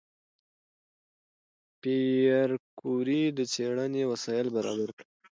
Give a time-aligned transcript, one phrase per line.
[1.81, 5.09] پېیر کوري د څېړنې وسایل برابر کړل.